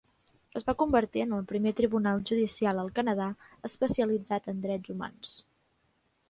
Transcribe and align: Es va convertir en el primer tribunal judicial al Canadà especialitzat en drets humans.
Es 0.59 0.63
va 0.69 0.73
convertir 0.77 1.21
en 1.25 1.35
el 1.39 1.43
primer 1.51 1.73
tribunal 1.79 2.23
judicial 2.29 2.81
al 2.85 2.89
Canadà 2.97 3.27
especialitzat 3.71 4.49
en 4.55 4.65
drets 4.65 4.95
humans. 4.95 5.37